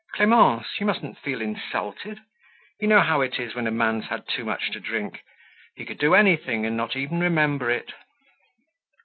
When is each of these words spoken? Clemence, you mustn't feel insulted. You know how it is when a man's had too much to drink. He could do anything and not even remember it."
Clemence, 0.15 0.79
you 0.79 0.87
mustn't 0.87 1.19
feel 1.19 1.41
insulted. 1.41 2.21
You 2.79 2.87
know 2.87 3.01
how 3.01 3.21
it 3.21 3.39
is 3.39 3.53
when 3.53 3.67
a 3.67 3.69
man's 3.71 4.05
had 4.05 4.27
too 4.27 4.43
much 4.43 4.71
to 4.71 4.79
drink. 4.79 5.21
He 5.75 5.85
could 5.85 5.99
do 5.99 6.15
anything 6.15 6.65
and 6.65 6.75
not 6.75 6.95
even 6.95 7.19
remember 7.21 7.69
it." 7.69 7.93